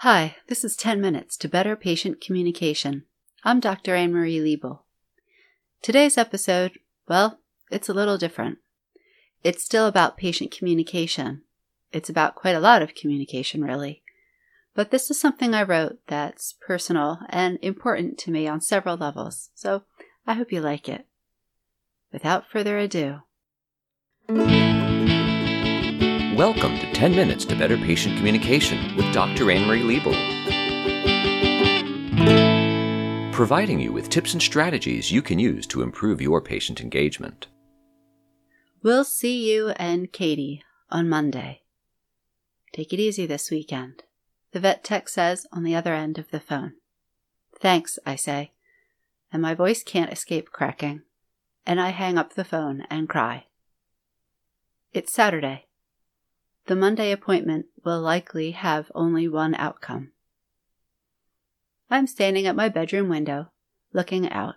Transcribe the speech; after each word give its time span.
Hi, 0.00 0.36
this 0.48 0.62
is 0.62 0.76
10 0.76 1.00
Minutes 1.00 1.38
to 1.38 1.48
Better 1.48 1.74
Patient 1.74 2.20
Communication. 2.20 3.04
I'm 3.44 3.60
Dr. 3.60 3.94
Anne 3.94 4.12
Marie 4.12 4.38
Liebel. 4.38 4.80
Today's 5.80 6.18
episode, 6.18 6.72
well, 7.08 7.38
it's 7.70 7.88
a 7.88 7.94
little 7.94 8.18
different. 8.18 8.58
It's 9.42 9.64
still 9.64 9.86
about 9.86 10.18
patient 10.18 10.50
communication. 10.50 11.44
It's 11.92 12.10
about 12.10 12.34
quite 12.34 12.54
a 12.54 12.60
lot 12.60 12.82
of 12.82 12.94
communication, 12.94 13.64
really. 13.64 14.02
But 14.74 14.90
this 14.90 15.10
is 15.10 15.18
something 15.18 15.54
I 15.54 15.62
wrote 15.62 15.98
that's 16.08 16.56
personal 16.60 17.20
and 17.30 17.58
important 17.62 18.18
to 18.18 18.30
me 18.30 18.46
on 18.46 18.60
several 18.60 18.98
levels, 18.98 19.48
so 19.54 19.84
I 20.26 20.34
hope 20.34 20.52
you 20.52 20.60
like 20.60 20.90
it. 20.90 21.06
Without 22.12 22.50
further 22.50 22.76
ado, 22.76 23.22
Welcome 26.36 26.78
to 26.80 26.92
10 26.92 27.16
Minutes 27.16 27.46
to 27.46 27.56
Better 27.56 27.78
Patient 27.78 28.18
Communication 28.18 28.94
with 28.94 29.10
Dr. 29.14 29.50
Anne 29.50 29.66
Marie 29.66 29.80
Liebel. 29.80 30.12
Providing 33.32 33.80
you 33.80 33.90
with 33.90 34.10
tips 34.10 34.34
and 34.34 34.42
strategies 34.42 35.10
you 35.10 35.22
can 35.22 35.38
use 35.38 35.66
to 35.68 35.80
improve 35.80 36.20
your 36.20 36.42
patient 36.42 36.82
engagement. 36.82 37.46
we'll 38.82 39.02
see 39.02 39.50
you 39.50 39.70
and 39.76 40.12
Katie 40.12 40.62
on 40.90 41.08
Monday. 41.08 41.62
Take 42.74 42.92
it 42.92 43.00
easy 43.00 43.24
this 43.24 43.50
weekend, 43.50 44.02
the 44.52 44.60
vet 44.60 44.84
tech 44.84 45.08
says 45.08 45.46
on 45.52 45.62
the 45.62 45.74
other 45.74 45.94
end 45.94 46.18
of 46.18 46.30
the 46.30 46.40
phone. 46.40 46.74
Thanks, 47.58 47.98
I 48.04 48.16
say, 48.16 48.52
and 49.32 49.40
my 49.40 49.54
voice 49.54 49.82
can't 49.82 50.12
escape 50.12 50.50
cracking, 50.50 51.00
and 51.64 51.80
I 51.80 51.92
hang 51.92 52.18
up 52.18 52.34
the 52.34 52.44
phone 52.44 52.82
and 52.90 53.08
cry. 53.08 53.46
It's 54.92 55.14
Saturday. 55.14 55.65
The 56.66 56.76
Monday 56.76 57.12
appointment 57.12 57.66
will 57.84 58.00
likely 58.00 58.50
have 58.50 58.90
only 58.94 59.28
one 59.28 59.54
outcome. 59.54 60.12
I'm 61.88 62.08
standing 62.08 62.46
at 62.46 62.56
my 62.56 62.68
bedroom 62.68 63.08
window, 63.08 63.52
looking 63.92 64.28
out. 64.30 64.56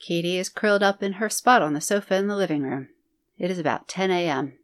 Katie 0.00 0.38
is 0.38 0.48
curled 0.48 0.82
up 0.82 1.02
in 1.02 1.14
her 1.14 1.28
spot 1.28 1.60
on 1.60 1.74
the 1.74 1.82
sofa 1.82 2.14
in 2.14 2.28
the 2.28 2.36
living 2.36 2.62
room. 2.62 2.88
It 3.36 3.50
is 3.50 3.58
about 3.58 3.88
10 3.88 4.10
a.m. 4.10 4.54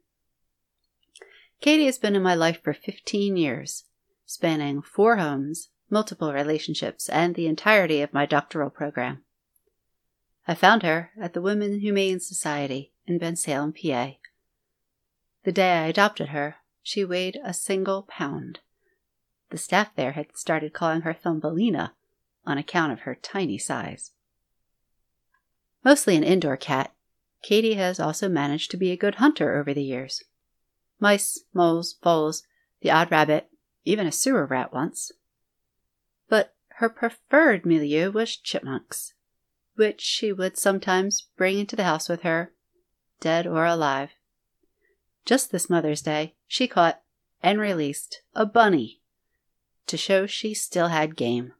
Katie 1.61 1.87
has 1.87 1.99
been 1.99 2.17
in 2.17 2.23
my 2.23 2.35
life 2.35 2.63
for 2.63 2.73
15 2.73 3.37
years, 3.37 3.85
spanning 4.25 4.81
four 4.81 5.17
homes, 5.17 5.69
multiple 5.91 6.33
relationships, 6.33 7.11
and 7.11 7.35
the 7.35 7.47
entirety 7.47 8.01
of 8.01 8.15
my 8.15 8.25
doctoral 8.25 8.71
program. 8.71 9.23
I 10.49 10.55
found 10.55 10.83
her 10.83 11.11
at 11.21 11.35
the 11.35 11.43
Women 11.43 11.81
Humane 11.81 12.21
Society 12.21 12.93
in 13.07 13.19
Bensalem, 13.19 13.75
PA. 13.75 14.17
The 15.45 15.53
day 15.53 15.73
I 15.73 15.87
adopted 15.87 16.31
her, 16.31 16.57
she 16.83 17.05
weighed 17.05 17.39
a 17.45 17.53
single 17.53 18.03
pound. 18.03 18.61
The 19.51 19.59
staff 19.59 19.95
there 19.95 20.13
had 20.13 20.37
started 20.37 20.73
calling 20.73 21.03
her 21.03 21.13
Thumbelina 21.13 21.93
on 22.47 22.59
account 22.59 22.93
of 22.93 23.01
her 23.01 23.15
tiny 23.15 23.59
size. 23.59 24.13
Mostly 25.85 26.17
an 26.17 26.25
indoor 26.25 26.57
cat, 26.57 26.95
Katie 27.43 27.75
has 27.75 28.01
also 28.01 28.27
managed 28.27 28.71
to 28.71 28.79
be 28.79 28.91
a 28.91 28.97
good 28.97 29.17
hunter 29.17 29.59
over 29.59 29.75
the 29.75 29.83
years. 29.83 30.25
Mice, 30.99 31.45
moles, 31.53 31.97
voles, 32.03 32.43
the 32.81 32.91
odd 32.91 33.11
rabbit, 33.11 33.51
even 33.85 34.07
a 34.07 34.13
sewer 34.13 34.47
rat 34.47 34.73
once. 34.73 35.13
But 36.27 36.55
her 36.77 36.89
preferred 36.89 37.67
milieu 37.67 38.11
was 38.11 38.35
chipmunks, 38.39 39.13
which 39.75 40.01
she 40.01 40.33
would 40.33 40.57
sometimes 40.57 41.29
bring 41.37 41.59
into 41.59 41.77
the 41.77 41.85
house 41.85 42.09
with 42.09 42.23
her, 42.23 42.55
dead 43.21 43.47
or 43.47 43.67
alive. 43.67 44.14
Just 45.25 45.51
this 45.51 45.71
Mother's 45.71 46.03
Day, 46.03 46.35
she 46.47 46.69
caught 46.69 47.01
and 47.43 47.59
released 47.59 48.23
a 48.35 48.45
bunny 48.45 49.01
to 49.87 49.97
show 49.97 50.27
she 50.27 50.55
still 50.55 50.89
had 50.89 51.17
game. 51.17 51.53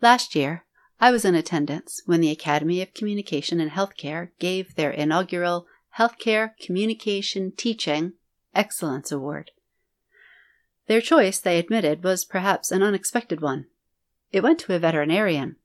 Last 0.00 0.34
year, 0.34 0.64
I 1.00 1.10
was 1.10 1.24
in 1.24 1.34
attendance 1.34 2.00
when 2.06 2.20
the 2.20 2.30
Academy 2.30 2.82
of 2.82 2.94
Communication 2.94 3.60
and 3.60 3.70
Healthcare 3.70 4.30
gave 4.38 4.74
their 4.74 4.90
inaugural 4.90 5.66
Healthcare 5.98 6.52
Communication 6.60 7.52
Teaching 7.52 8.14
Excellence 8.54 9.12
Award. 9.12 9.50
Their 10.86 11.00
choice, 11.00 11.38
they 11.38 11.58
admitted, 11.58 12.02
was 12.02 12.24
perhaps 12.24 12.70
an 12.70 12.82
unexpected 12.82 13.40
one. 13.40 13.66
It 14.30 14.42
went 14.42 14.58
to 14.60 14.74
a 14.74 14.78
veterinarian. 14.78 15.56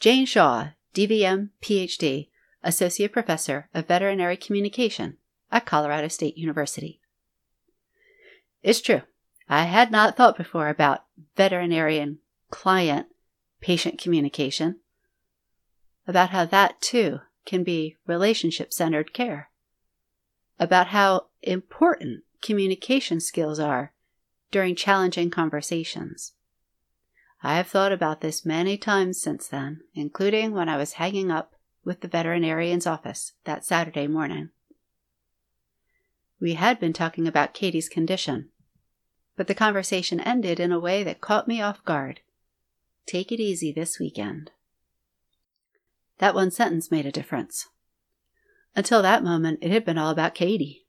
Jane 0.00 0.26
Shaw, 0.26 0.70
DVM, 0.94 1.50
PhD, 1.62 2.28
Associate 2.64 3.12
Professor 3.12 3.68
of 3.72 3.86
Veterinary 3.86 4.36
Communication 4.36 5.18
at 5.52 5.66
Colorado 5.66 6.08
State 6.08 6.36
University. 6.36 7.00
It's 8.62 8.80
true, 8.80 9.02
I 9.48 9.64
had 9.64 9.92
not 9.92 10.16
thought 10.16 10.36
before 10.36 10.68
about 10.68 11.04
veterinarian 11.36 12.18
client 12.50 13.06
patient 13.60 14.00
communication, 14.00 14.80
about 16.06 16.30
how 16.30 16.44
that 16.44 16.80
too 16.80 17.20
can 17.46 17.62
be 17.62 17.96
relationship 18.06 18.72
centered 18.72 19.12
care, 19.12 19.50
about 20.58 20.88
how 20.88 21.26
important 21.42 22.24
communication 22.42 23.20
skills 23.20 23.58
are 23.58 23.92
during 24.50 24.74
challenging 24.74 25.30
conversations. 25.30 26.32
I 27.42 27.56
have 27.56 27.66
thought 27.66 27.92
about 27.92 28.20
this 28.20 28.46
many 28.46 28.78
times 28.78 29.20
since 29.20 29.48
then, 29.48 29.80
including 29.94 30.52
when 30.52 30.68
I 30.68 30.76
was 30.76 30.94
hanging 30.94 31.30
up 31.30 31.53
with 31.84 32.00
the 32.00 32.08
veterinarian's 32.08 32.86
office 32.86 33.32
that 33.44 33.64
Saturday 33.64 34.06
morning. 34.06 34.50
We 36.40 36.54
had 36.54 36.80
been 36.80 36.92
talking 36.92 37.28
about 37.28 37.54
Katie's 37.54 37.88
condition, 37.88 38.50
but 39.36 39.46
the 39.46 39.54
conversation 39.54 40.20
ended 40.20 40.60
in 40.60 40.72
a 40.72 40.80
way 40.80 41.02
that 41.02 41.20
caught 41.20 41.48
me 41.48 41.60
off 41.60 41.84
guard. 41.84 42.20
Take 43.06 43.30
it 43.32 43.40
easy 43.40 43.72
this 43.72 43.98
weekend. 43.98 44.50
That 46.18 46.34
one 46.34 46.50
sentence 46.50 46.90
made 46.90 47.06
a 47.06 47.12
difference. 47.12 47.68
Until 48.76 49.02
that 49.02 49.24
moment, 49.24 49.60
it 49.62 49.70
had 49.70 49.84
been 49.84 49.98
all 49.98 50.10
about 50.10 50.34
Katie. 50.34 50.86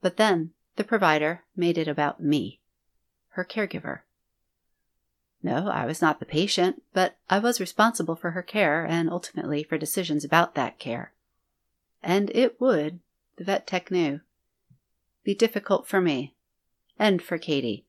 But 0.00 0.16
then, 0.16 0.52
the 0.76 0.84
provider 0.84 1.42
made 1.56 1.78
it 1.78 1.88
about 1.88 2.22
me, 2.22 2.60
her 3.30 3.44
caregiver. 3.44 4.00
No, 5.46 5.68
I 5.68 5.86
was 5.86 6.02
not 6.02 6.18
the 6.18 6.26
patient, 6.26 6.82
but 6.92 7.18
I 7.30 7.38
was 7.38 7.60
responsible 7.60 8.16
for 8.16 8.32
her 8.32 8.42
care 8.42 8.84
and 8.84 9.08
ultimately 9.08 9.62
for 9.62 9.78
decisions 9.78 10.24
about 10.24 10.56
that 10.56 10.80
care. 10.80 11.12
And 12.02 12.32
it 12.34 12.60
would, 12.60 12.98
the 13.36 13.44
vet 13.44 13.64
tech 13.64 13.92
knew, 13.92 14.22
be 15.22 15.36
difficult 15.36 15.86
for 15.86 16.00
me 16.00 16.34
and 16.98 17.22
for 17.22 17.38
Katie 17.38 17.86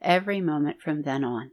every 0.00 0.40
moment 0.40 0.80
from 0.80 1.02
then 1.02 1.24
on. 1.24 1.50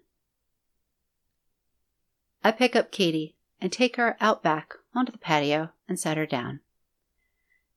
I 2.43 2.51
pick 2.51 2.75
up 2.75 2.91
Katie 2.91 3.35
and 3.59 3.71
take 3.71 3.95
her 3.95 4.17
out 4.21 4.43
back 4.43 4.75
onto 4.93 5.11
the 5.11 5.17
patio 5.17 5.71
and 5.89 5.99
set 5.99 6.17
her 6.17 6.27
down. 6.27 6.59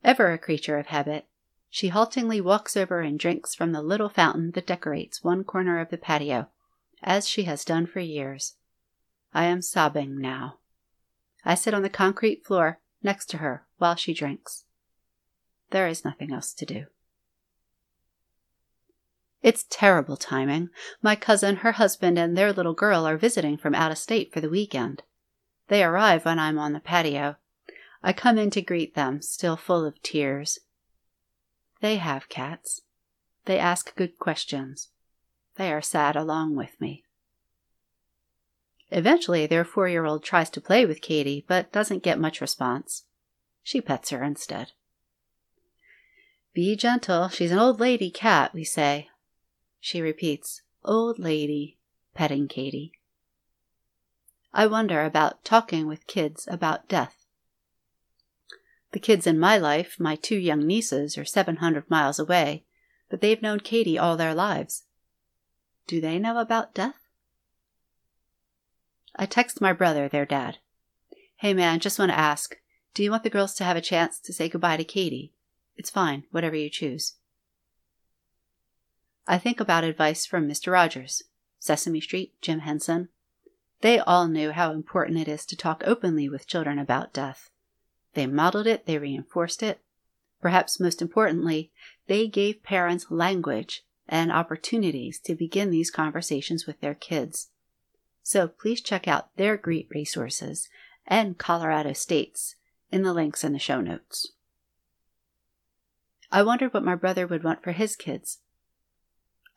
Ever 0.05 0.33
a 0.33 0.39
creature 0.39 0.77
of 0.77 0.89
habit, 0.89 1.25
she 1.71 1.89
haltingly 1.89 2.43
walks 2.43 2.77
over 2.77 3.01
and 3.01 3.19
drinks 3.19 3.55
from 3.55 3.73
the 3.73 3.81
little 3.81 4.11
fountain 4.11 4.51
that 4.51 4.67
decorates 4.67 5.25
one 5.25 5.45
corner 5.45 5.81
of 5.81 5.89
the 5.89 5.97
patio 5.97 6.49
as 7.03 7.29
she 7.29 7.45
has 7.45 7.65
done 7.65 7.87
for 7.87 8.01
years. 8.01 8.55
I 9.33 9.45
am 9.45 9.63
sobbing 9.63 10.21
now. 10.21 10.59
I 11.45 11.55
sit 11.55 11.75
on 11.75 11.83
the 11.83 11.91
concrete 11.91 12.45
floor 12.45 12.81
next 13.03 13.27
to 13.31 13.39
her 13.39 13.67
while 13.79 13.95
she 13.95 14.15
drinks. 14.15 14.65
There 15.71 15.87
is 15.87 16.05
nothing 16.05 16.33
else 16.33 16.53
to 16.55 16.67
do. 16.67 16.87
It's 19.43 19.67
terrible 19.71 20.17
timing. 20.17 20.71
My 21.01 21.15
cousin, 21.15 21.57
her 21.57 21.73
husband, 21.73 22.19
and 22.19 22.37
their 22.37 22.53
little 22.53 22.75
girl 22.75 23.07
are 23.07 23.17
visiting 23.17 23.57
from 23.57 23.75
out 23.75 23.93
of 23.93 23.99
state 23.99 24.33
for 24.33 24.41
the 24.41 24.51
weekend. 24.51 25.03
They 25.69 25.85
arrive 25.85 26.25
when 26.25 26.39
I'm 26.39 26.59
on 26.59 26.73
the 26.73 26.81
patio. 26.81 27.37
I 28.03 28.13
come 28.13 28.39
in 28.39 28.51
to 28.51 28.63
greet 28.63 28.95
them, 28.95 29.23
still 29.23 29.57
full 29.57 29.85
of 29.85 30.03
tears. 30.03 30.59
They 31.81 31.97
have 31.97 32.29
cats. 32.29 32.83
They 33.45 33.59
ask 33.59 33.95
good 33.95 34.19
questions. 34.19 34.89
They 35.59 35.73
are 35.73 35.83
sad 35.83 36.15
along 36.15 36.55
with 36.55 36.81
me. 36.81 37.03
Eventually, 38.91 39.45
their 39.45 39.65
four 39.65 39.89
year 39.89 40.05
old 40.05 40.23
tries 40.23 40.49
to 40.51 40.61
play 40.61 40.87
with 40.87 41.03
Katie, 41.03 41.45
but 41.49 41.73
doesn't 41.73 42.05
get 42.05 42.21
much 42.21 42.41
response. 42.41 43.03
She 43.65 43.81
pets 43.81 44.11
her 44.11 44.23
instead. 44.23 44.71
Be 46.55 46.77
gentle, 46.77 47.29
she's 47.29 47.51
an 47.51 47.59
old 47.59 47.81
lady 47.81 48.09
cat, 48.09 48.55
we 48.55 48.63
say. 48.63 49.09
She 49.81 50.01
repeats, 50.01 50.63
Old 50.85 51.19
lady, 51.19 51.77
petting 52.15 52.47
Katie. 52.47 52.93
I 54.55 54.69
wonder 54.69 55.05
about 55.05 55.45
talking 55.45 55.89
with 55.89 56.07
kids 56.07 56.47
about 56.51 56.89
death. 56.89 57.27
The 58.93 59.01
kids 59.01 59.27
in 59.27 59.39
my 59.41 59.59
life, 59.59 59.97
my 59.99 60.15
two 60.15 60.39
young 60.39 60.67
nieces, 60.67 61.19
are 61.19 61.25
700 61.25 61.91
miles 61.91 62.19
away, 62.21 62.65
but 63.11 63.21
they've 63.21 63.43
known 63.43 63.61
Katie 63.61 63.99
all 63.99 64.17
their 64.17 64.35
lives. 64.35 64.85
Do 65.89 66.03
they 66.03 66.19
know 66.19 66.39
about 66.39 66.75
death? 66.75 67.09
I 69.17 69.25
text 69.25 69.63
my 69.63 69.73
brother, 69.73 70.07
their 70.07 70.27
dad. 70.27 70.59
Hey 71.37 71.55
man, 71.55 71.81
just 71.81 71.99
want 71.99 72.11
to 72.11 72.19
ask 72.19 72.57
do 72.93 73.03
you 73.03 73.11
want 73.11 73.23
the 73.23 73.31
girls 73.31 73.55
to 73.55 73.65
have 73.65 73.77
a 73.77 73.81
chance 73.81 74.21
to 74.21 74.33
say 74.33 74.51
goodbye 74.51 74.77
to 74.77 74.85
Katie? 74.85 75.33
It's 75.77 75.89
fine, 75.89 76.25
whatever 76.31 76.57
you 76.57 76.69
choose. 76.69 77.15
I 79.27 79.39
think 79.39 79.61
about 79.61 79.85
advice 79.85 80.27
from 80.27 80.47
Mr. 80.47 80.73
Rogers, 80.73 81.23
Sesame 81.59 82.01
Street, 82.01 82.35
Jim 82.43 82.61
Henson. 82.61 83.09
They 83.81 83.99
all 83.99 84.29
knew 84.29 84.51
how 84.51 84.73
important 84.73 85.19
it 85.19 85.29
is 85.29 85.47
to 85.47 85.57
talk 85.57 85.83
openly 85.87 86.29
with 86.29 86.47
children 86.47 86.79
about 86.79 87.15
death. 87.15 87.49
They 88.13 88.27
modeled 88.27 88.67
it, 88.67 88.85
they 88.85 88.99
reinforced 88.99 89.63
it. 89.63 89.81
Perhaps 90.43 90.81
most 90.81 91.01
importantly, 91.01 91.73
they 92.09 92.27
gave 92.27 92.63
parents 92.63 93.11
language 93.11 93.85
and 94.09 94.33
opportunities 94.33 95.19
to 95.21 95.35
begin 95.35 95.71
these 95.71 95.91
conversations 95.91 96.67
with 96.67 96.81
their 96.81 96.95
kids. 96.95 97.49
So 98.23 98.49
please 98.49 98.81
check 98.81 99.07
out 99.07 99.35
their 99.37 99.57
great 99.57 99.89
resources 99.91 100.69
and 101.07 101.39
Colorado 101.39 101.93
State's 101.93 102.57
in 102.91 103.03
the 103.03 103.15
links 103.15 103.45
in 103.45 103.53
the 103.53 103.59
show 103.59 103.81
notes. 103.81 104.33
I 106.31 106.43
wondered 106.43 106.75
what 106.75 106.85
my 106.85 106.95
brother 106.95 107.27
would 107.27 107.43
want 107.43 107.63
for 107.63 107.73
his 107.73 107.97
kids. 107.97 108.39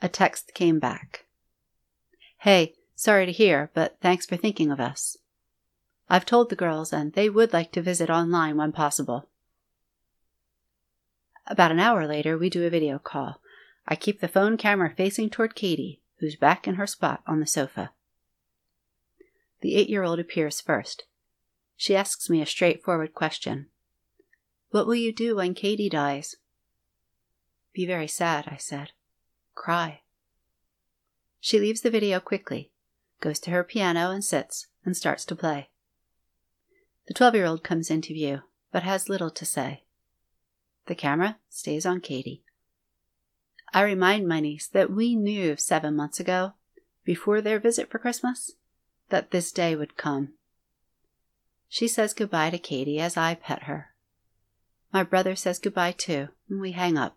A 0.02 0.08
text 0.08 0.54
came 0.54 0.80
back. 0.80 1.26
Hey, 2.40 2.76
sorry 2.96 3.26
to 3.26 3.32
hear, 3.32 3.70
but 3.74 3.98
thanks 4.02 4.26
for 4.26 4.38
thinking 4.38 4.72
of 4.72 4.80
us. 4.80 5.18
I've 6.10 6.26
told 6.26 6.50
the 6.50 6.56
girls, 6.56 6.92
and 6.92 7.14
they 7.14 7.30
would 7.30 7.54
like 7.54 7.72
to 7.74 7.82
visit 7.82 8.10
online 8.10 8.58
when 8.58 8.72
possible. 8.72 9.30
About 11.46 11.72
an 11.72 11.80
hour 11.80 12.08
later, 12.08 12.38
we 12.38 12.50
do 12.50 12.66
a 12.66 12.70
video 12.70 13.00
call. 13.00 13.41
I 13.88 13.96
keep 13.96 14.22
the 14.22 14.28
phone 14.28 14.58
camera 14.58 14.94
facing 14.96 15.30
toward 15.30 15.56
Katie, 15.56 16.02
who's 16.20 16.36
back 16.36 16.68
in 16.68 16.76
her 16.76 16.88
spot 16.88 17.22
on 17.26 17.40
the 17.40 17.48
sofa. 17.48 17.92
The 19.62 19.76
eight 19.76 19.90
year 19.90 20.04
old 20.04 20.20
appears 20.20 20.62
first. 20.62 21.06
She 21.76 21.96
asks 21.96 22.30
me 22.30 22.42
a 22.42 22.46
straightforward 22.46 23.14
question 23.14 23.68
What 24.70 24.86
will 24.86 24.96
you 24.96 25.14
do 25.14 25.36
when 25.36 25.54
Katie 25.54 25.90
dies? 25.90 26.36
Be 27.74 27.86
very 27.86 28.08
sad, 28.08 28.48
I 28.48 28.58
said. 28.58 28.92
Cry. 29.56 30.02
She 31.40 31.60
leaves 31.60 31.82
the 31.82 31.90
video 31.90 32.20
quickly, 32.20 32.72
goes 33.20 33.40
to 33.40 33.52
her 33.52 33.64
piano 33.64 34.12
and 34.12 34.24
sits, 34.24 34.68
and 34.86 34.96
starts 34.96 35.26
to 35.26 35.36
play. 35.36 35.70
The 37.08 37.14
12 37.14 37.36
year 37.36 37.46
old 37.46 37.64
comes 37.64 37.90
into 37.90 38.14
view, 38.14 38.42
but 38.72 38.84
has 38.84 39.10
little 39.10 39.32
to 39.32 39.46
say. 39.46 39.84
The 40.86 40.96
camera 40.96 41.38
stays 41.50 41.86
on 41.86 42.02
Katie. 42.02 42.44
I 43.74 43.82
remind 43.84 44.28
my 44.28 44.40
niece 44.40 44.68
that 44.68 44.92
we 44.92 45.16
knew 45.16 45.56
seven 45.56 45.96
months 45.96 46.20
ago, 46.20 46.54
before 47.06 47.42
their 47.42 47.60
visit 47.60 47.90
for 47.90 48.00
Christmas, 48.00 48.52
that 49.10 49.32
this 49.32 49.52
day 49.52 49.76
would 49.76 49.98
come. 49.98 50.34
She 51.70 51.88
says 51.88 52.14
goodbye 52.14 52.50
to 52.50 52.58
Katie 52.58 53.00
as 53.00 53.16
I 53.16 53.36
pet 53.36 53.64
her. 53.64 53.94
My 54.92 55.04
brother 55.04 55.36
says 55.36 55.58
goodbye 55.58 55.94
too, 55.94 56.28
and 56.50 56.60
we 56.60 56.74
hang 56.74 56.98
up. 56.98 57.16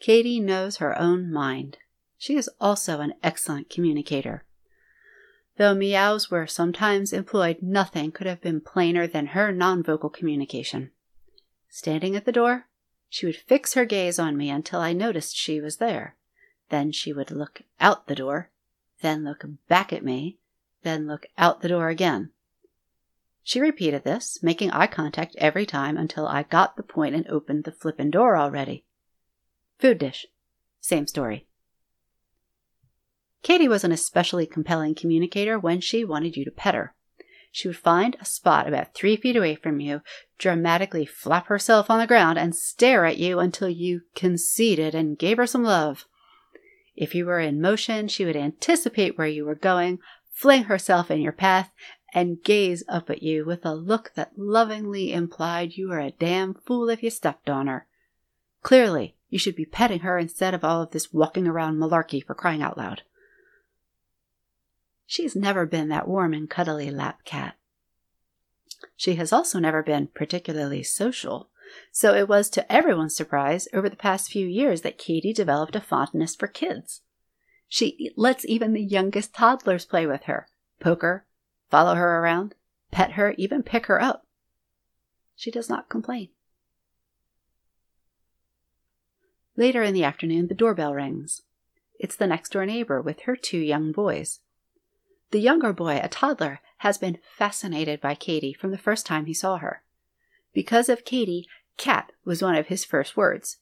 Katie 0.00 0.40
knows 0.40 0.78
her 0.78 0.98
own 0.98 1.32
mind. 1.32 1.78
She 2.18 2.36
is 2.36 2.50
also 2.60 3.00
an 3.00 3.14
excellent 3.22 3.70
communicator. 3.70 4.44
Though 5.56 5.74
meows 5.74 6.30
were 6.30 6.48
sometimes 6.48 7.12
employed, 7.12 7.58
nothing 7.62 8.10
could 8.10 8.26
have 8.26 8.40
been 8.40 8.60
plainer 8.60 9.06
than 9.06 9.26
her 9.28 9.52
non-vocal 9.52 10.10
communication. 10.10 10.90
Standing 11.68 12.16
at 12.16 12.24
the 12.24 12.32
door, 12.32 12.66
she 13.14 13.26
would 13.26 13.36
fix 13.36 13.74
her 13.74 13.84
gaze 13.84 14.18
on 14.18 14.36
me 14.36 14.50
until 14.50 14.80
I 14.80 14.92
noticed 14.92 15.36
she 15.36 15.60
was 15.60 15.76
there. 15.76 16.16
Then 16.70 16.90
she 16.90 17.12
would 17.12 17.30
look 17.30 17.62
out 17.78 18.08
the 18.08 18.16
door, 18.16 18.50
then 19.02 19.22
look 19.22 19.44
back 19.68 19.92
at 19.92 20.02
me, 20.02 20.38
then 20.82 21.06
look 21.06 21.24
out 21.38 21.60
the 21.60 21.68
door 21.68 21.90
again. 21.90 22.32
She 23.44 23.60
repeated 23.60 24.02
this, 24.02 24.42
making 24.42 24.72
eye 24.72 24.88
contact 24.88 25.36
every 25.38 25.64
time 25.64 25.96
until 25.96 26.26
I 26.26 26.42
got 26.42 26.76
the 26.76 26.82
point 26.82 27.14
and 27.14 27.24
opened 27.28 27.62
the 27.62 27.70
flippin' 27.70 28.10
door 28.10 28.36
already. 28.36 28.84
Food 29.78 29.98
dish. 29.98 30.26
Same 30.80 31.06
story. 31.06 31.46
Katie 33.44 33.68
was 33.68 33.84
an 33.84 33.92
especially 33.92 34.44
compelling 34.44 34.96
communicator 34.96 35.56
when 35.56 35.80
she 35.80 36.04
wanted 36.04 36.36
you 36.36 36.44
to 36.44 36.50
pet 36.50 36.74
her. 36.74 36.96
She 37.56 37.68
would 37.68 37.76
find 37.76 38.16
a 38.18 38.24
spot 38.24 38.66
about 38.66 38.94
three 38.94 39.14
feet 39.14 39.36
away 39.36 39.54
from 39.54 39.78
you, 39.78 40.00
dramatically 40.38 41.06
flap 41.06 41.46
herself 41.46 41.88
on 41.88 42.00
the 42.00 42.06
ground, 42.08 42.36
and 42.36 42.52
stare 42.52 43.04
at 43.04 43.16
you 43.16 43.38
until 43.38 43.68
you 43.68 44.00
conceded 44.16 44.92
and 44.92 45.16
gave 45.16 45.36
her 45.36 45.46
some 45.46 45.62
love. 45.62 46.04
If 46.96 47.14
you 47.14 47.26
were 47.26 47.38
in 47.38 47.60
motion, 47.60 48.08
she 48.08 48.24
would 48.24 48.34
anticipate 48.34 49.16
where 49.16 49.28
you 49.28 49.44
were 49.44 49.54
going, 49.54 50.00
fling 50.32 50.64
herself 50.64 51.12
in 51.12 51.20
your 51.20 51.30
path, 51.30 51.70
and 52.12 52.42
gaze 52.42 52.82
up 52.88 53.08
at 53.08 53.22
you 53.22 53.44
with 53.44 53.64
a 53.64 53.72
look 53.72 54.10
that 54.16 54.36
lovingly 54.36 55.12
implied 55.12 55.74
you 55.74 55.90
were 55.90 56.00
a 56.00 56.10
damn 56.10 56.54
fool 56.54 56.88
if 56.88 57.04
you 57.04 57.10
stepped 57.10 57.48
on 57.48 57.68
her. 57.68 57.86
Clearly, 58.62 59.14
you 59.28 59.38
should 59.38 59.54
be 59.54 59.64
petting 59.64 60.00
her 60.00 60.18
instead 60.18 60.54
of 60.54 60.64
all 60.64 60.82
of 60.82 60.90
this 60.90 61.12
walking 61.12 61.46
around 61.46 61.78
malarkey 61.78 62.20
for 62.20 62.34
crying 62.34 62.62
out 62.62 62.76
loud. 62.76 63.02
She's 65.06 65.36
never 65.36 65.66
been 65.66 65.88
that 65.88 66.08
warm 66.08 66.32
and 66.32 66.48
cuddly 66.48 66.90
lap 66.90 67.24
cat. 67.24 67.56
She 68.96 69.16
has 69.16 69.32
also 69.32 69.58
never 69.58 69.82
been 69.82 70.08
particularly 70.08 70.82
social, 70.82 71.50
so 71.90 72.14
it 72.14 72.28
was 72.28 72.48
to 72.50 72.72
everyone's 72.72 73.16
surprise 73.16 73.68
over 73.72 73.88
the 73.88 73.96
past 73.96 74.30
few 74.30 74.46
years 74.46 74.82
that 74.82 74.98
Katie 74.98 75.32
developed 75.32 75.76
a 75.76 75.80
fondness 75.80 76.34
for 76.34 76.46
kids. 76.46 77.02
She 77.68 78.12
lets 78.16 78.44
even 78.46 78.72
the 78.72 78.82
youngest 78.82 79.34
toddlers 79.34 79.84
play 79.84 80.06
with 80.06 80.24
her, 80.24 80.46
poke 80.80 81.02
her, 81.02 81.26
follow 81.70 81.94
her 81.94 82.20
around, 82.20 82.54
pet 82.90 83.12
her, 83.12 83.34
even 83.36 83.62
pick 83.62 83.86
her 83.86 84.00
up. 84.00 84.26
She 85.34 85.50
does 85.50 85.68
not 85.68 85.88
complain. 85.88 86.28
Later 89.56 89.82
in 89.82 89.94
the 89.94 90.04
afternoon, 90.04 90.48
the 90.48 90.54
doorbell 90.54 90.94
rings. 90.94 91.42
It's 91.98 92.16
the 92.16 92.26
next 92.26 92.50
door 92.50 92.66
neighbor 92.66 93.00
with 93.00 93.22
her 93.22 93.36
two 93.36 93.58
young 93.58 93.92
boys. 93.92 94.40
The 95.30 95.40
younger 95.40 95.72
boy, 95.72 96.00
a 96.02 96.08
toddler, 96.08 96.60
has 96.78 96.98
been 96.98 97.18
fascinated 97.36 98.00
by 98.00 98.14
Katie 98.14 98.52
from 98.52 98.70
the 98.70 98.78
first 98.78 99.06
time 99.06 99.26
he 99.26 99.34
saw 99.34 99.58
her. 99.58 99.82
Because 100.52 100.88
of 100.88 101.04
Katie, 101.04 101.48
cat 101.76 102.12
was 102.24 102.42
one 102.42 102.54
of 102.54 102.66
his 102.66 102.84
first 102.84 103.16
words. 103.16 103.58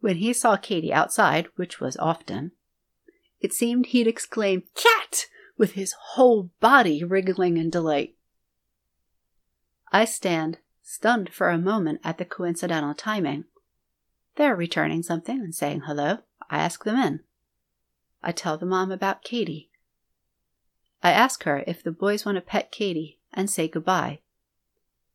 When 0.00 0.16
he 0.16 0.32
saw 0.32 0.56
Katie 0.56 0.92
outside, 0.92 1.48
which 1.56 1.80
was 1.80 1.96
often, 1.96 2.52
it 3.40 3.52
seemed 3.52 3.86
he'd 3.86 4.06
exclaim, 4.06 4.64
Cat! 4.74 5.26
with 5.56 5.72
his 5.72 5.94
whole 6.12 6.50
body 6.60 7.04
wriggling 7.04 7.58
in 7.58 7.68
delight. 7.68 8.14
I 9.92 10.06
stand, 10.06 10.58
stunned 10.82 11.34
for 11.34 11.50
a 11.50 11.58
moment 11.58 12.00
at 12.02 12.16
the 12.16 12.24
coincidental 12.24 12.94
timing. 12.94 13.44
They're 14.36 14.56
returning 14.56 15.02
something 15.02 15.40
and 15.40 15.54
saying 15.54 15.82
hello. 15.82 16.20
I 16.48 16.58
ask 16.58 16.84
them 16.84 16.96
in. 16.96 17.20
I 18.22 18.32
tell 18.32 18.56
the 18.56 18.66
mom 18.66 18.90
about 18.90 19.22
Katie. 19.22 19.69
I 21.02 21.12
ask 21.12 21.44
her 21.44 21.64
if 21.66 21.82
the 21.82 21.92
boys 21.92 22.24
want 22.24 22.36
to 22.36 22.42
pet 22.42 22.70
Katie 22.70 23.18
and 23.32 23.48
say 23.48 23.68
goodbye. 23.68 24.20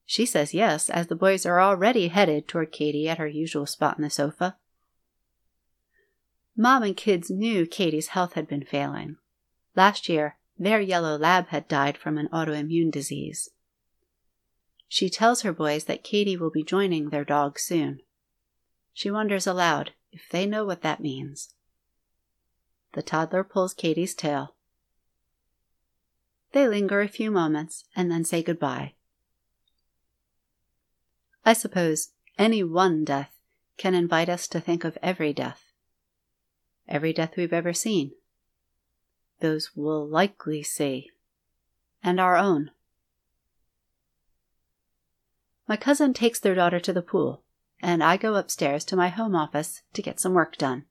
She 0.06 0.26
says 0.26 0.54
yes, 0.54 0.90
as 0.90 1.08
the 1.08 1.16
boys 1.16 1.46
are 1.46 1.60
already 1.60 2.10
headed 2.10 2.48
toward 2.48 2.72
Katie 2.72 3.10
at 3.10 3.18
her 3.18 3.28
usual 3.28 3.66
spot 3.66 3.98
on 3.98 4.04
the 4.04 4.10
sofa. 4.10 4.58
Mom 6.56 6.84
and 6.84 6.96
kids 6.96 7.30
knew 7.30 7.66
Katie's 7.66 8.10
health 8.10 8.34
had 8.34 8.48
been 8.48 8.64
failing. 8.64 9.18
Last 9.76 10.08
year, 10.08 10.38
their 10.58 10.80
yellow 10.80 11.18
lab 11.18 11.48
had 11.48 11.68
died 11.68 11.98
from 11.98 12.18
an 12.18 12.30
autoimmune 12.32 12.92
disease. 12.92 13.50
She 14.88 15.10
tells 15.10 15.42
her 15.42 15.52
boys 15.52 15.86
that 15.86 16.04
Katie 16.04 16.38
will 16.38 16.52
be 16.52 16.64
joining 16.64 17.10
their 17.10 17.26
dog 17.26 17.60
soon. 17.60 18.00
She 18.94 19.12
wonders 19.12 19.46
aloud 19.46 19.92
if 20.12 20.30
they 20.32 20.46
know 20.46 20.64
what 20.64 20.82
that 20.84 21.02
means. 21.02 21.54
The 22.94 23.04
toddler 23.04 23.44
pulls 23.44 23.74
Katie's 23.74 24.16
tail. 24.16 24.55
They 26.56 26.70
linger 26.70 27.02
a 27.02 27.10
few 27.10 27.32
moments 27.32 27.84
and 27.98 28.10
then 28.10 28.24
say 28.24 28.42
goodbye. 28.42 28.94
I 31.44 31.52
suppose 31.52 32.14
any 32.38 32.64
one 32.64 33.04
death 33.04 33.36
can 33.76 33.94
invite 33.94 34.30
us 34.30 34.48
to 34.48 34.62
think 34.62 34.86
of 34.86 34.98
every 35.04 35.34
death. 35.34 35.66
Every 36.88 37.12
death 37.12 37.34
we've 37.36 37.52
ever 37.52 37.74
seen. 37.74 38.14
Those 39.42 39.72
we'll 39.76 40.08
likely 40.08 40.64
see. 40.64 41.12
And 42.02 42.22
our 42.22 42.38
own. 42.38 42.72
My 45.68 45.76
cousin 45.76 46.14
takes 46.14 46.40
their 46.40 46.56
daughter 46.56 46.80
to 46.80 46.94
the 46.94 47.02
pool, 47.02 47.44
and 47.82 48.02
I 48.02 48.16
go 48.16 48.36
upstairs 48.36 48.86
to 48.86 48.96
my 48.96 49.10
home 49.10 49.36
office 49.36 49.82
to 49.92 50.02
get 50.02 50.22
some 50.22 50.34
work 50.34 50.56
done. 50.56 50.86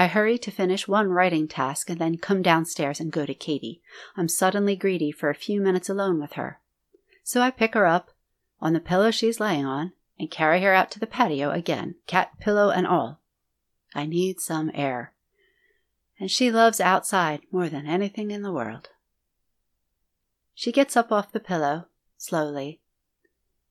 I 0.00 0.06
hurry 0.06 0.38
to 0.38 0.50
finish 0.50 0.88
one 0.88 1.10
writing 1.10 1.46
task 1.46 1.90
and 1.90 1.98
then 1.98 2.16
come 2.16 2.40
downstairs 2.40 3.00
and 3.00 3.12
go 3.12 3.26
to 3.26 3.34
Katie. 3.34 3.82
I'm 4.16 4.30
suddenly 4.30 4.74
greedy 4.74 5.12
for 5.12 5.28
a 5.28 5.34
few 5.34 5.60
minutes 5.60 5.90
alone 5.90 6.18
with 6.18 6.32
her. 6.32 6.58
So 7.22 7.42
I 7.42 7.50
pick 7.50 7.74
her 7.74 7.84
up 7.84 8.10
on 8.62 8.72
the 8.72 8.80
pillow 8.80 9.10
she's 9.10 9.40
laying 9.40 9.66
on 9.66 9.92
and 10.18 10.30
carry 10.30 10.62
her 10.62 10.72
out 10.72 10.90
to 10.92 10.98
the 10.98 11.06
patio 11.06 11.50
again, 11.50 11.96
cat 12.06 12.30
pillow 12.40 12.70
and 12.70 12.86
all. 12.86 13.20
I 13.94 14.06
need 14.06 14.40
some 14.40 14.70
air. 14.72 15.12
And 16.18 16.30
she 16.30 16.50
loves 16.50 16.80
outside 16.80 17.42
more 17.52 17.68
than 17.68 17.86
anything 17.86 18.30
in 18.30 18.40
the 18.40 18.52
world. 18.52 18.88
She 20.54 20.72
gets 20.72 20.96
up 20.96 21.12
off 21.12 21.30
the 21.30 21.40
pillow, 21.40 21.88
slowly, 22.16 22.80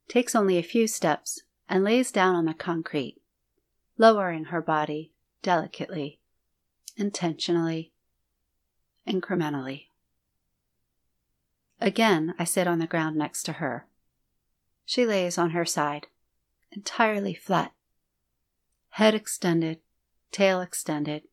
takes 0.08 0.36
only 0.36 0.60
a 0.60 0.64
few 0.64 0.86
steps, 0.88 1.42
and 1.68 1.84
lays 1.84 2.12
down 2.12 2.36
on 2.36 2.46
the 2.46 2.54
concrete 2.54 3.18
lowering 3.98 4.46
her 4.46 4.62
body 4.62 5.12
delicately, 5.42 6.19
intentionally, 6.98 7.92
incrementally. 9.08 9.86
Again, 11.82 12.36
I 12.38 12.44
sit 12.44 12.68
on 12.68 12.80
the 12.80 12.88
ground 12.88 13.16
next 13.16 13.44
to 13.44 13.54
her. 13.54 13.88
She 14.86 15.06
lays 15.06 15.38
on 15.38 15.52
her 15.52 15.66
side, 15.66 16.08
entirely 16.72 17.34
flat, 17.34 17.74
head 18.90 19.14
extended, 19.14 19.80
tail 20.32 20.62
extended, 20.62 21.24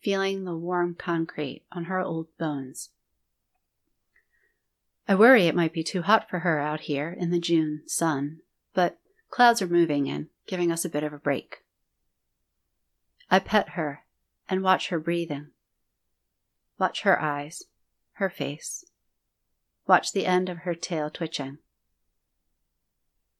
feeling 0.00 0.44
the 0.44 0.56
warm 0.56 0.94
concrete 0.94 1.62
on 1.70 1.84
her 1.84 2.00
old 2.00 2.26
bones. 2.38 2.90
I 5.06 5.14
worry 5.14 5.46
it 5.46 5.54
might 5.54 5.72
be 5.72 5.82
too 5.82 6.02
hot 6.02 6.28
for 6.30 6.40
her 6.40 6.58
out 6.58 6.80
here 6.80 7.10
in 7.10 7.30
the 7.30 7.38
June 7.40 7.82
sun, 7.86 8.40
but 8.74 8.98
clouds 9.30 9.60
are 9.60 9.68
moving 9.68 10.06
in, 10.06 10.28
giving 10.46 10.72
us 10.72 10.84
a 10.84 10.88
bit 10.88 11.02
of 11.02 11.12
a 11.12 11.18
break. 11.18 11.64
I 13.30 13.38
pet 13.38 13.70
her 13.70 14.04
and 14.52 14.62
watch 14.62 14.90
her 14.90 15.00
breathing. 15.00 15.46
Watch 16.78 17.04
her 17.04 17.18
eyes, 17.18 17.62
her 18.16 18.28
face. 18.28 18.84
Watch 19.86 20.12
the 20.12 20.26
end 20.26 20.50
of 20.50 20.58
her 20.58 20.74
tail 20.74 21.08
twitching. 21.08 21.56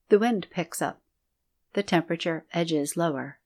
The 0.08 0.18
wind 0.18 0.46
picks 0.50 0.80
up. 0.80 1.02
The 1.74 1.82
temperature 1.82 2.46
edges 2.54 2.96
lower. 2.96 3.40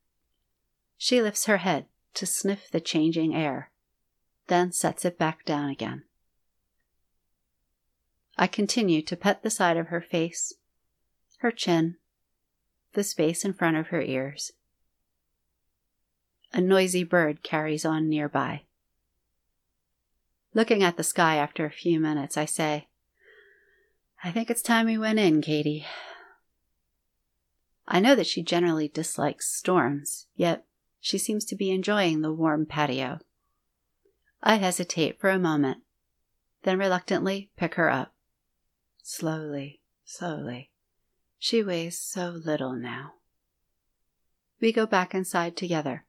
She 0.96 1.20
lifts 1.20 1.46
her 1.46 1.56
head 1.56 1.86
to 2.14 2.24
sniff 2.24 2.70
the 2.70 2.80
changing 2.80 3.34
air, 3.34 3.72
then 4.46 4.70
sets 4.70 5.04
it 5.04 5.18
back 5.18 5.44
down 5.44 5.68
again. 5.68 6.04
I 8.38 8.46
continue 8.46 9.02
to 9.02 9.16
pet 9.16 9.42
the 9.42 9.50
side 9.50 9.76
of 9.76 9.88
her 9.88 10.00
face, 10.00 10.52
her 11.38 11.50
chin, 11.50 11.96
the 12.92 13.02
space 13.02 13.44
in 13.44 13.54
front 13.54 13.76
of 13.76 13.88
her 13.88 14.02
ears. 14.02 14.52
A 16.52 16.60
noisy 16.60 17.04
bird 17.04 17.42
carries 17.42 17.84
on 17.84 18.08
nearby. 18.08 18.62
Looking 20.54 20.82
at 20.82 20.96
the 20.96 21.04
sky 21.04 21.36
after 21.36 21.66
a 21.66 21.70
few 21.70 22.00
minutes, 22.00 22.38
I 22.38 22.46
say, 22.46 22.88
I 24.24 24.32
think 24.32 24.50
it's 24.50 24.62
time 24.62 24.86
we 24.86 24.96
went 24.96 25.18
in, 25.18 25.42
Katie. 25.42 25.84
I 27.86 28.00
know 28.00 28.14
that 28.14 28.26
she 28.26 28.42
generally 28.42 28.88
dislikes 28.88 29.52
storms, 29.52 30.28
yet 30.34 30.64
she 30.98 31.18
seems 31.18 31.44
to 31.44 31.56
be 31.56 31.70
enjoying 31.70 32.22
the 32.22 32.32
warm 32.32 32.64
patio. 32.64 33.18
I 34.42 34.56
hesitate 34.56 35.20
for 35.20 35.28
a 35.28 35.38
moment, 35.38 35.82
then 36.62 36.78
reluctantly 36.78 37.50
pick 37.56 37.74
her 37.74 37.90
up. 37.90 38.14
Slowly, 39.02 39.82
slowly. 40.06 40.70
She 41.38 41.62
weighs 41.62 41.98
so 41.98 42.30
little 42.30 42.72
now. 42.72 43.12
We 44.58 44.72
go 44.72 44.86
back 44.86 45.14
inside 45.14 45.54
together 45.54 46.05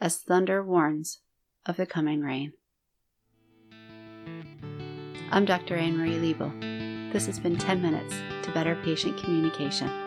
as 0.00 0.18
thunder 0.18 0.62
warns 0.62 1.20
of 1.64 1.76
the 1.76 1.86
coming 1.86 2.20
rain. 2.20 2.52
I'm 5.30 5.44
Dr. 5.44 5.74
Anne 5.74 5.96
Marie 5.96 6.16
Liebel. 6.16 7.12
This 7.12 7.26
has 7.26 7.38
been 7.38 7.56
10 7.56 7.82
Minutes 7.82 8.14
to 8.42 8.52
Better 8.52 8.76
Patient 8.84 9.18
Communication. 9.18 10.05